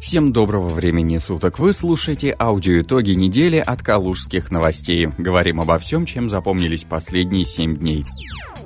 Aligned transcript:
Всем 0.00 0.32
доброго 0.32 0.68
времени 0.68 1.18
суток. 1.18 1.58
Вы 1.58 1.72
слушаете 1.72 2.34
аудиоитоги 2.38 3.10
недели 3.12 3.56
от 3.56 3.82
Калужских 3.82 4.52
новостей. 4.52 5.08
Говорим 5.18 5.60
обо 5.60 5.76
всем, 5.80 6.06
чем 6.06 6.28
запомнились 6.28 6.84
последние 6.84 7.44
7 7.44 7.76
дней. 7.76 8.06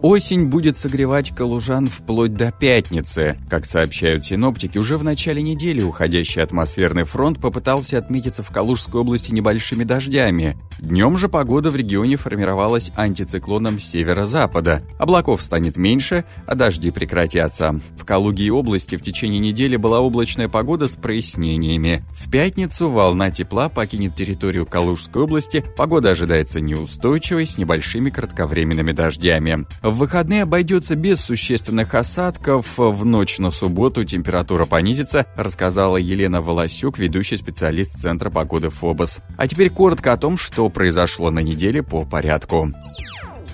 Осень 0.03 0.49
будет 0.49 0.77
согревать 0.77 1.35
калужан 1.35 1.87
вплоть 1.87 2.35
до 2.35 2.53
пятницы. 2.53 3.39
Как 3.49 3.65
сообщают 3.65 4.27
синоптики, 4.27 4.77
уже 4.77 4.99
в 4.99 5.05
начале 5.05 5.43
недели 5.43 5.81
уходящий 5.81 6.43
атмосферный 6.43 7.05
фронт 7.05 7.41
попытался 7.41 7.99
отметиться 7.99 8.43
в 8.43 8.51
Калужской 8.51 9.01
области 9.01 9.33
небольшими 9.33 9.85
дождями. 9.85 10.59
Днем 10.83 11.17
же 11.17 11.29
погода 11.29 11.71
в 11.71 11.77
регионе 11.77 12.17
формировалась 12.17 12.91
антициклоном 12.97 13.79
северо-запада. 13.79 14.83
Облаков 14.99 15.41
станет 15.41 15.77
меньше, 15.77 16.25
а 16.45 16.57
дожди 16.57 16.91
прекратятся. 16.91 17.81
В 17.97 18.05
Калуге 18.05 18.47
и 18.47 18.51
области 18.51 18.97
в 18.97 19.03
течение 19.03 19.39
недели 19.39 19.77
была 19.77 20.01
облачная 20.01 20.49
погода 20.49 20.89
с 20.89 20.97
прояснениями. 20.97 22.05
В 22.11 22.29
пятницу 22.29 22.91
волна 22.91 23.31
тепла 23.31 23.69
покинет 23.69 24.17
территорию 24.17 24.67
Калужской 24.67 25.23
области. 25.23 25.65
Погода 25.77 26.11
ожидается 26.11 26.59
неустойчивой 26.59 27.47
с 27.47 27.59
небольшими 27.59 28.11
кратковременными 28.11 28.91
дождями. 28.91 29.65
В 29.83 29.95
выходные 29.95 30.43
обойдется 30.43 30.97
без 30.97 31.21
существенных 31.21 31.95
осадков. 31.95 32.67
В 32.77 33.05
ночь 33.05 33.39
на 33.39 33.53
субботу 33.53 34.05
температура 34.05 34.67
понизится, 34.67 35.27
рассказала 35.37 35.97
Елена 35.97 36.43
Волосюк, 36.43 36.99
ведущий 36.99 37.37
специалист 37.37 38.01
Центра 38.01 38.31
погоды 38.31 38.69
ФОБОС. 38.69 39.21
А 39.37 39.47
теперь 39.47 39.71
коротко 39.71 40.13
о 40.13 40.17
том, 40.17 40.37
что 40.37 40.72
произошло 40.73 41.31
на 41.31 41.41
неделе 41.41 41.83
по 41.83 42.05
порядку. 42.05 42.73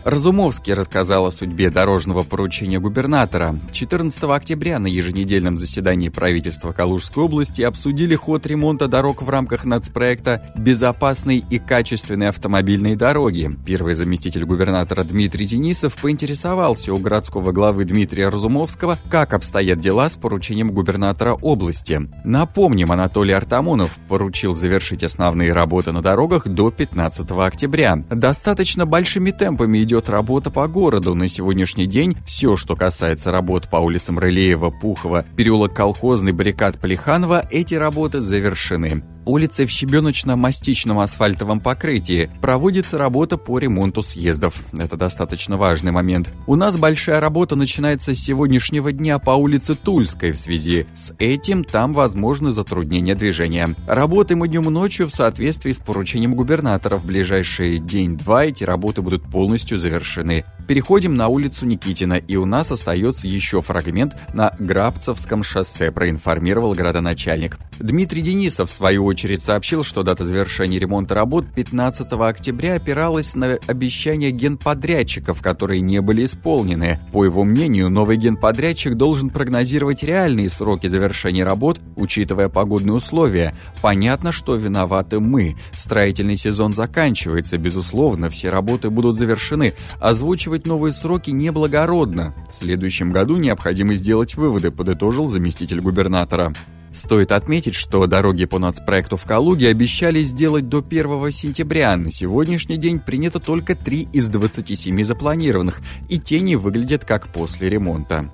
Разумовский 0.08 0.72
рассказал 0.72 1.26
о 1.26 1.30
судьбе 1.30 1.68
дорожного 1.68 2.22
поручения 2.22 2.80
губернатора. 2.80 3.58
14 3.72 4.22
октября 4.24 4.78
на 4.78 4.86
еженедельном 4.86 5.58
заседании 5.58 6.08
правительства 6.08 6.72
Калужской 6.72 7.24
области 7.24 7.60
обсудили 7.60 8.14
ход 8.14 8.46
ремонта 8.46 8.88
дорог 8.88 9.20
в 9.20 9.28
рамках 9.28 9.66
нацпроекта 9.66 10.50
«Безопасные 10.56 11.44
и 11.50 11.58
качественные 11.58 12.30
автомобильные 12.30 12.96
дороги». 12.96 13.50
Первый 13.66 13.92
заместитель 13.92 14.46
губернатора 14.46 15.04
Дмитрий 15.04 15.44
Денисов 15.44 15.94
поинтересовался 15.96 16.94
у 16.94 16.96
городского 16.96 17.52
главы 17.52 17.84
Дмитрия 17.84 18.30
Разумовского, 18.30 18.96
как 19.10 19.34
обстоят 19.34 19.78
дела 19.78 20.08
с 20.08 20.16
поручением 20.16 20.70
губернатора 20.70 21.34
области. 21.34 22.08
Напомним, 22.24 22.92
Анатолий 22.92 23.34
Артамонов 23.34 23.98
поручил 24.08 24.54
завершить 24.54 25.04
основные 25.04 25.52
работы 25.52 25.92
на 25.92 26.00
дорогах 26.00 26.48
до 26.48 26.70
15 26.70 27.30
октября. 27.32 28.02
Достаточно 28.08 28.86
большими 28.86 29.32
темпами 29.32 29.82
идет 29.82 29.97
идет 29.98 30.08
работа 30.08 30.50
по 30.50 30.68
городу. 30.68 31.14
На 31.14 31.28
сегодняшний 31.28 31.86
день 31.86 32.16
все, 32.24 32.56
что 32.56 32.76
касается 32.76 33.32
работ 33.32 33.68
по 33.68 33.76
улицам 33.76 34.18
Рылеева, 34.18 34.70
Пухова, 34.70 35.24
переулок 35.36 35.74
Колхозный, 35.74 36.32
баррикад 36.32 36.78
Полиханова, 36.78 37.44
эти 37.50 37.74
работы 37.74 38.20
завершены 38.20 39.02
улице 39.28 39.66
в 39.66 39.70
щебеночно-мастичном 39.70 41.00
асфальтовом 41.00 41.60
покрытии. 41.60 42.30
Проводится 42.40 42.98
работа 42.98 43.36
по 43.36 43.58
ремонту 43.58 44.02
съездов. 44.02 44.54
Это 44.72 44.96
достаточно 44.96 45.56
важный 45.56 45.92
момент. 45.92 46.30
У 46.46 46.56
нас 46.56 46.76
большая 46.76 47.20
работа 47.20 47.56
начинается 47.56 48.14
с 48.14 48.18
сегодняшнего 48.18 48.92
дня 48.92 49.18
по 49.18 49.30
улице 49.32 49.74
Тульской. 49.74 50.32
В 50.32 50.38
связи 50.38 50.86
с 50.94 51.14
этим 51.18 51.64
там 51.64 51.92
возможны 51.92 52.52
затруднения 52.52 53.14
движения. 53.14 53.74
Работаем 53.86 54.38
мы 54.38 54.48
днем 54.48 54.68
и 54.68 54.70
ночью 54.70 55.08
в 55.08 55.14
соответствии 55.14 55.72
с 55.72 55.78
поручением 55.78 56.34
губернатора. 56.34 56.96
В 56.96 57.04
ближайшие 57.04 57.78
день-два 57.78 58.44
эти 58.44 58.64
работы 58.64 59.02
будут 59.02 59.24
полностью 59.24 59.78
завершены. 59.78 60.44
Переходим 60.68 61.14
на 61.14 61.28
улицу 61.28 61.64
Никитина, 61.64 62.18
и 62.18 62.36
у 62.36 62.44
нас 62.44 62.70
остается 62.70 63.26
еще 63.26 63.62
фрагмент 63.62 64.14
на 64.34 64.54
Грабцевском 64.58 65.42
шоссе, 65.42 65.90
проинформировал 65.90 66.74
градоначальник. 66.74 67.58
Дмитрий 67.78 68.20
Денисов, 68.20 68.68
в 68.68 68.72
свою 68.72 69.06
очередь, 69.06 69.40
сообщил, 69.40 69.82
что 69.82 70.02
дата 70.02 70.26
завершения 70.26 70.78
ремонта 70.78 71.14
работ 71.14 71.46
15 71.54 72.12
октября 72.12 72.74
опиралась 72.74 73.34
на 73.34 73.56
обещания 73.66 74.30
генподрядчиков, 74.30 75.40
которые 75.40 75.80
не 75.80 76.02
были 76.02 76.26
исполнены. 76.26 77.00
По 77.12 77.24
его 77.24 77.44
мнению, 77.44 77.88
новый 77.88 78.18
генподрядчик 78.18 78.94
должен 78.94 79.30
прогнозировать 79.30 80.02
реальные 80.02 80.50
сроки 80.50 80.86
завершения 80.86 81.44
работ, 81.44 81.80
учитывая 81.96 82.50
погодные 82.50 82.92
условия. 82.92 83.54
Понятно, 83.80 84.32
что 84.32 84.56
виноваты 84.56 85.18
мы. 85.18 85.56
Строительный 85.72 86.36
сезон 86.36 86.74
заканчивается, 86.74 87.56
безусловно, 87.56 88.28
все 88.28 88.50
работы 88.50 88.90
будут 88.90 89.16
завершены. 89.16 89.72
Озвучивать 89.98 90.57
устанавливать 90.58 90.66
новые 90.66 90.92
сроки 90.92 91.30
неблагородно. 91.30 92.34
В 92.50 92.54
следующем 92.54 93.12
году 93.12 93.36
необходимо 93.36 93.94
сделать 93.94 94.36
выводы, 94.36 94.70
подытожил 94.70 95.28
заместитель 95.28 95.80
губернатора. 95.80 96.52
Стоит 96.92 97.32
отметить, 97.32 97.74
что 97.74 98.06
дороги 98.06 98.46
по 98.46 98.58
нацпроекту 98.58 99.16
в 99.16 99.24
Калуге 99.24 99.68
обещали 99.68 100.24
сделать 100.24 100.68
до 100.68 100.78
1 100.78 101.30
сентября. 101.30 101.96
На 101.96 102.10
сегодняшний 102.10 102.78
день 102.78 102.98
принято 102.98 103.40
только 103.40 103.74
3 103.74 104.08
из 104.12 104.30
27 104.30 105.04
запланированных, 105.04 105.80
и 106.08 106.18
те 106.18 106.40
не 106.40 106.56
выглядят 106.56 107.04
как 107.04 107.28
после 107.28 107.68
ремонта. 107.68 108.32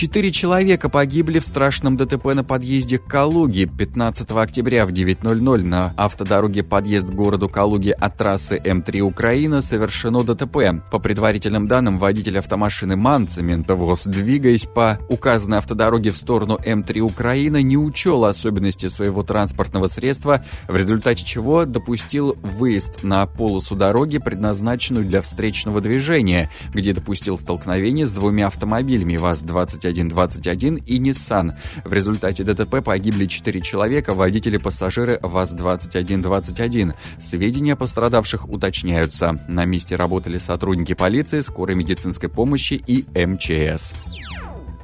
Четыре 0.00 0.32
человека 0.32 0.88
погибли 0.88 1.40
в 1.40 1.44
страшном 1.44 1.98
ДТП 1.98 2.32
на 2.34 2.42
подъезде 2.42 2.96
к 2.96 3.04
Калуге 3.04 3.66
15 3.66 4.30
октября 4.30 4.86
в 4.86 4.92
9.00 4.92 5.62
на 5.62 5.92
автодороге 5.94 6.62
подъезд 6.62 7.08
к 7.08 7.12
городу 7.12 7.50
Калуге 7.50 7.92
от 7.92 8.16
трассы 8.16 8.56
М3 8.56 9.00
Украина 9.00 9.60
совершено 9.60 10.24
ДТП. 10.24 10.80
По 10.90 10.98
предварительным 11.00 11.68
данным, 11.68 11.98
водитель 11.98 12.38
автомашины 12.38 12.96
МАН 12.96 13.28
«Цементовоз», 13.28 14.04
двигаясь 14.06 14.64
по 14.64 14.98
указанной 15.10 15.58
автодороге 15.58 16.12
в 16.12 16.16
сторону 16.16 16.58
М3 16.64 17.00
Украина, 17.00 17.60
не 17.60 17.76
учел 17.76 18.24
особенности 18.24 18.86
своего 18.86 19.22
транспортного 19.22 19.86
средства, 19.86 20.42
в 20.66 20.76
результате 20.76 21.26
чего 21.26 21.66
допустил 21.66 22.38
выезд 22.40 23.02
на 23.02 23.26
полосу 23.26 23.76
дороги, 23.76 24.16
предназначенную 24.16 25.04
для 25.04 25.20
встречного 25.20 25.82
движения, 25.82 26.48
где 26.72 26.94
допустил 26.94 27.36
столкновение 27.36 28.06
с 28.06 28.14
двумя 28.14 28.46
автомобилями 28.46 29.18
ВАЗ-20 29.18 29.89
2121 29.92 30.76
и 30.86 30.98
Nissan. 30.98 31.52
В 31.84 31.92
результате 31.92 32.44
ДТП 32.44 32.82
погибли 32.82 33.26
4 33.26 33.60
человека, 33.60 34.14
водители-пассажиры 34.14 35.18
ВАЗ-2121. 35.22 36.94
Сведения 37.18 37.74
о 37.74 37.76
пострадавших 37.76 38.48
уточняются. 38.48 39.38
На 39.48 39.64
месте 39.64 39.96
работали 39.96 40.38
сотрудники 40.38 40.94
полиции, 40.94 41.40
скорой 41.40 41.76
медицинской 41.76 42.28
помощи 42.28 42.82
и 42.86 43.04
МЧС. 43.14 43.94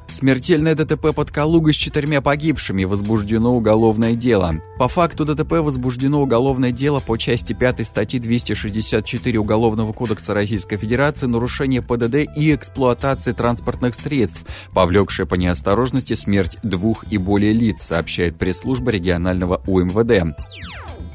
Смертельное 0.09 0.73
ДТП 0.73 1.13
под 1.13 1.31
Калугой 1.31 1.73
с 1.73 1.75
четырьмя 1.75 2.21
погибшими. 2.21 2.85
Возбуждено 2.85 3.55
уголовное 3.55 4.13
дело. 4.13 4.61
По 4.79 4.87
факту 4.87 5.25
ДТП 5.25 5.53
возбуждено 5.53 6.21
уголовное 6.21 6.71
дело 6.71 6.99
по 6.99 7.17
части 7.17 7.53
5 7.53 7.85
статьи 7.85 8.19
264 8.19 9.39
Уголовного 9.39 9.91
кодекса 9.91 10.33
Российской 10.33 10.77
Федерации 10.77 11.25
нарушение 11.25 11.81
ПДД 11.81 12.27
и 12.35 12.55
эксплуатации 12.55 13.33
транспортных 13.33 13.95
средств, 13.95 14.45
повлекшее 14.73 15.25
по 15.25 15.35
неосторожности 15.35 16.13
смерть 16.13 16.57
двух 16.63 17.05
и 17.11 17.17
более 17.17 17.51
лиц, 17.51 17.81
сообщает 17.81 18.37
пресс-служба 18.37 18.91
регионального 18.91 19.61
УМВД. 19.67 20.35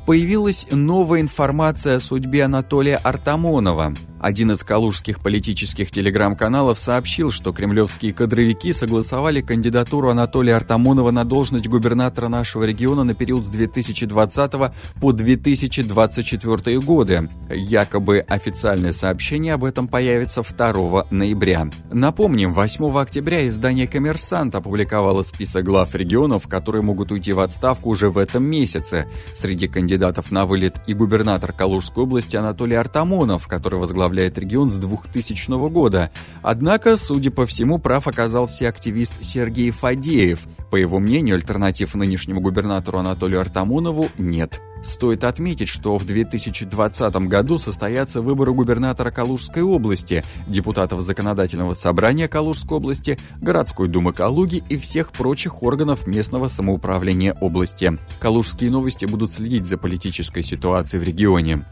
Появилась 0.06 0.66
новая 0.70 1.20
информация 1.20 1.96
о 1.96 2.00
судьбе 2.00 2.44
Анатолия 2.44 2.96
Артамонова. 2.96 3.94
Один 4.22 4.52
из 4.52 4.62
калужских 4.62 5.18
политических 5.18 5.90
телеграм-каналов 5.90 6.78
сообщил, 6.78 7.32
что 7.32 7.52
кремлевские 7.52 8.12
кадровики 8.12 8.72
согласовали 8.72 9.40
кандидатуру 9.40 10.10
Анатолия 10.10 10.54
Артамонова 10.54 11.10
на 11.10 11.24
должность 11.24 11.66
губернатора 11.66 12.28
нашего 12.28 12.62
региона 12.62 13.02
на 13.02 13.14
период 13.14 13.44
с 13.44 13.48
2020 13.48 14.52
по 15.00 15.12
2024 15.12 16.78
годы. 16.78 17.30
Якобы 17.50 18.20
официальное 18.20 18.92
сообщение 18.92 19.54
об 19.54 19.64
этом 19.64 19.88
появится 19.88 20.44
2 20.44 21.08
ноября. 21.10 21.68
Напомним, 21.90 22.54
8 22.54 22.96
октября 22.96 23.48
издание 23.48 23.88
«Коммерсант» 23.88 24.54
опубликовало 24.54 25.24
список 25.24 25.64
глав 25.64 25.96
регионов, 25.96 26.46
которые 26.46 26.82
могут 26.82 27.10
уйти 27.10 27.32
в 27.32 27.40
отставку 27.40 27.90
уже 27.90 28.08
в 28.08 28.18
этом 28.18 28.44
месяце. 28.44 29.08
Среди 29.34 29.66
кандидатов 29.66 30.30
на 30.30 30.46
вылет 30.46 30.76
и 30.86 30.94
губернатор 30.94 31.52
Калужской 31.52 32.04
области 32.04 32.36
Анатолий 32.36 32.76
Артамонов, 32.76 33.48
который 33.48 33.80
возглавляет 33.80 34.11
возглавляет 34.12 34.38
регион 34.38 34.70
с 34.70 34.78
2000 34.78 35.68
года. 35.70 36.10
Однако, 36.42 36.96
судя 36.96 37.30
по 37.30 37.46
всему, 37.46 37.78
прав 37.78 38.06
оказался 38.06 38.68
активист 38.68 39.14
Сергей 39.22 39.70
Фадеев. 39.70 40.40
По 40.70 40.76
его 40.76 40.98
мнению, 40.98 41.36
альтернатив 41.36 41.94
нынешнему 41.94 42.40
губернатору 42.40 42.98
Анатолию 42.98 43.40
Артамонову 43.40 44.08
нет. 44.18 44.60
Стоит 44.82 45.22
отметить, 45.22 45.68
что 45.68 45.96
в 45.96 46.04
2020 46.04 47.14
году 47.28 47.56
состоятся 47.56 48.20
выборы 48.20 48.52
губернатора 48.52 49.10
Калужской 49.10 49.62
области, 49.62 50.24
депутатов 50.48 51.02
Законодательного 51.02 51.74
собрания 51.74 52.26
Калужской 52.26 52.78
области, 52.78 53.18
городской 53.40 53.86
думы 53.86 54.12
Калуги 54.12 54.64
и 54.68 54.76
всех 54.76 55.12
прочих 55.12 55.62
органов 55.62 56.06
местного 56.06 56.48
самоуправления 56.48 57.34
области. 57.40 57.96
Калужские 58.18 58.70
новости 58.70 59.04
будут 59.04 59.32
следить 59.32 59.66
за 59.66 59.78
политической 59.78 60.42
ситуацией 60.42 61.00
в 61.00 61.06
регионе. 61.06 61.64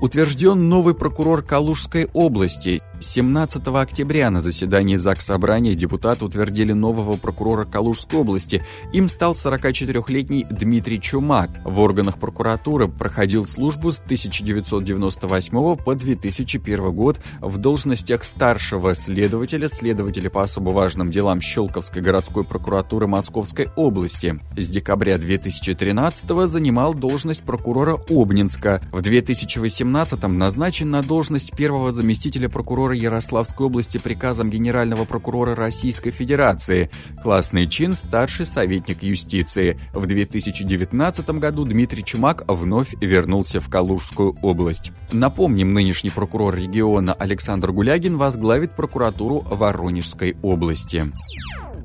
Утвержден 0.00 0.68
новый 0.68 0.94
прокурор 0.94 1.42
Калужской 1.42 2.08
области. 2.12 2.82
17 3.04 3.66
октября 3.68 4.30
на 4.30 4.40
заседании 4.40 4.96
ЗАГС 4.96 5.26
Собрания 5.26 5.74
депутаты 5.74 6.24
утвердили 6.24 6.72
нового 6.72 7.16
прокурора 7.16 7.66
Калужской 7.66 8.18
области. 8.20 8.64
Им 8.92 9.08
стал 9.08 9.32
44-летний 9.32 10.46
Дмитрий 10.48 11.00
Чумак. 11.00 11.50
В 11.64 11.80
органах 11.80 12.18
прокуратуры 12.18 12.88
проходил 12.88 13.46
службу 13.46 13.90
с 13.90 13.98
1998 13.98 15.76
по 15.76 15.94
2001 15.94 16.92
год 16.92 17.20
в 17.40 17.58
должностях 17.58 18.24
старшего 18.24 18.94
следователя, 18.94 19.68
следователя 19.68 20.30
по 20.30 20.42
особо 20.42 20.70
важным 20.70 21.10
делам 21.10 21.42
Щелковской 21.42 22.00
городской 22.00 22.44
прокуратуры 22.44 23.06
Московской 23.06 23.68
области. 23.76 24.40
С 24.56 24.66
декабря 24.68 25.18
2013 25.18 26.48
занимал 26.48 26.94
должность 26.94 27.42
прокурора 27.42 27.98
Обнинска. 28.08 28.80
В 28.92 29.02
2018 29.02 30.22
назначен 30.28 30.90
на 30.90 31.02
должность 31.02 31.54
первого 31.54 31.92
заместителя 31.92 32.48
прокурора 32.48 32.93
Ярославской 32.98 33.66
области 33.66 33.98
приказом 33.98 34.50
генерального 34.50 35.04
прокурора 35.04 35.54
Российской 35.54 36.10
Федерации. 36.10 36.90
Классный 37.22 37.66
чин– 37.66 37.94
старший 37.94 38.46
советник 38.46 39.02
юстиции. 39.02 39.78
В 39.92 40.06
2019 40.06 41.30
году 41.30 41.64
Дмитрий 41.64 42.04
Чумак 42.04 42.44
вновь 42.48 42.94
вернулся 43.00 43.60
в 43.60 43.68
Калужскую 43.68 44.36
область. 44.42 44.92
Напомним, 45.12 45.72
нынешний 45.74 46.10
прокурор 46.10 46.54
региона 46.54 47.14
Александр 47.14 47.72
Гулягин 47.72 48.16
возглавит 48.16 48.72
прокуратуру 48.72 49.40
Воронежской 49.40 50.36
области. 50.42 51.04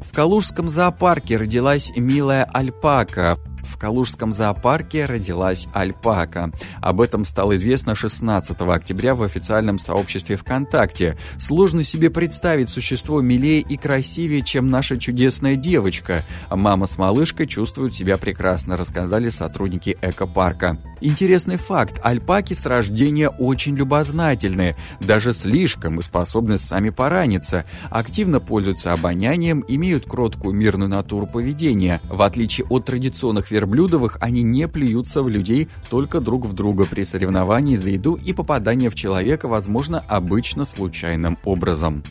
В 0.01 0.13
Калужском 0.13 0.69
зоопарке 0.69 1.38
родилась 1.38 1.91
милая 1.95 2.44
альпака. 2.44 3.38
Калужском 3.79 4.33
зоопарке 4.33 5.05
родилась 5.05 5.67
альпака. 5.73 6.51
Об 6.81 6.99
этом 6.99 7.23
стало 7.23 7.55
известно 7.55 7.95
16 7.95 8.59
октября 8.59 9.15
в 9.15 9.23
официальном 9.23 9.79
сообществе 9.79 10.35
ВКонтакте. 10.35 11.17
Сложно 11.39 11.85
себе 11.85 12.09
представить 12.09 12.69
существо 12.69 13.21
милее 13.21 13.61
и 13.61 13.77
красивее, 13.77 14.41
чем 14.41 14.69
наша 14.69 14.97
чудесная 14.97 15.55
девочка. 15.55 16.23
Мама 16.49 16.87
с 16.87 16.97
малышкой 16.97 17.47
чувствуют 17.47 17.95
себя 17.95 18.17
прекрасно, 18.17 18.75
рассказали 18.75 19.29
сотрудники 19.29 19.97
экопарка. 20.01 20.77
Интересный 21.01 21.55
факт. 21.55 22.01
Альпаки 22.03 22.53
с 22.53 22.65
рождения 22.65 23.29
очень 23.29 23.77
любознательные, 23.77 24.75
даже 24.99 25.31
слишком 25.31 25.99
и 25.99 26.01
способны 26.01 26.57
сами 26.57 26.89
пораниться. 26.89 27.63
Активно 27.89 28.41
пользуются 28.41 28.91
обонянием, 28.91 29.63
имеют 29.67 30.05
кроткую 30.05 30.53
мирную 30.53 30.89
натуру 30.89 31.25
поведения. 31.25 32.01
В 32.09 32.21
отличие 32.21 32.67
от 32.67 32.85
традиционных 32.85 33.51
верблюдовых, 33.69 34.18
они 34.19 34.42
не 34.42 34.68
плюются 34.68 35.21
в 35.21 35.30
людей, 35.30 35.68
только 35.89 36.19
друг 36.19 36.45
в 36.45 36.54
друга 36.54 36.86
при 36.86 37.04
соревновании 37.04 37.75
за 37.75 37.92
еду 37.92 38.16
и 38.16 38.33
попадание 38.33 38.89
в 38.89 38.95
человека 38.95 39.48
возможно 39.48 40.04
обычно 40.07 40.66
случайным 40.66 41.38
образом. 41.45 42.04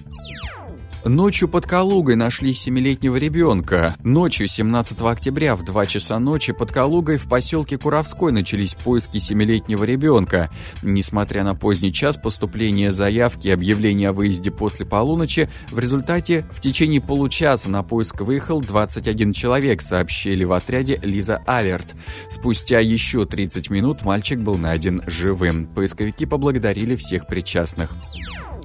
Ночью 1.09 1.49
под 1.49 1.65
Калугой 1.67 2.17
нашли 2.17 2.53
семилетнего 2.53 3.17
ребенка. 3.17 3.97
Ночью 4.05 4.47
17 4.47 5.01
октября 5.01 5.57
в 5.57 5.65
2 5.65 5.87
часа 5.87 6.19
ночи 6.19 6.53
под 6.53 6.71
Калугой 6.71 7.17
в 7.17 7.27
поселке 7.27 7.79
Куровской 7.79 8.31
начались 8.31 8.75
поиски 8.75 9.17
семилетнего 9.17 9.85
ребенка. 9.85 10.51
Несмотря 10.83 11.45
на 11.45 11.55
поздний 11.55 11.95
час 11.95 12.19
поступления 12.19 12.93
заявки 12.93 13.49
и 13.49 13.51
объявления 13.51 14.11
о 14.11 14.13
выезде 14.13 14.51
после 14.51 14.85
полуночи, 14.85 15.49
в 15.71 15.79
результате 15.79 16.45
в 16.53 16.61
течение 16.61 17.01
получаса 17.01 17.71
на 17.71 17.83
поиск 17.83 18.21
выехал 18.21 18.61
21 18.61 19.33
человек, 19.33 19.81
сообщили 19.81 20.45
в 20.45 20.53
отряде 20.53 21.01
Лиза 21.03 21.43
Алерт. 21.47 21.95
Спустя 22.29 22.81
еще 22.81 23.25
30 23.25 23.71
минут 23.71 24.03
мальчик 24.03 24.41
был 24.41 24.59
найден 24.59 25.03
живым. 25.07 25.69
Поисковики 25.69 26.27
поблагодарили 26.27 26.97
всех 26.97 27.27
причастных. 27.27 27.97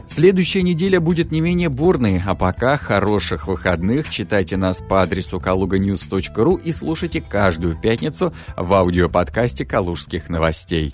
Следующая 0.05 0.63
неделя 0.63 0.99
будет 0.99 1.31
не 1.31 1.41
менее 1.41 1.69
бурной, 1.69 2.21
а 2.25 2.35
пока 2.35 2.77
хороших 2.77 3.47
выходных. 3.47 4.09
Читайте 4.09 4.57
нас 4.57 4.81
по 4.81 5.01
адресу 5.01 5.37
kaluganews.ru 5.37 6.61
и 6.61 6.71
слушайте 6.71 7.21
каждую 7.21 7.79
пятницу 7.79 8.33
в 8.55 8.73
аудиоподкасте 8.73 9.65
«Калужских 9.65 10.29
новостей». 10.29 10.93